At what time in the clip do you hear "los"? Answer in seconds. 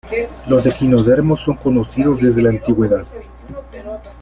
0.47-0.65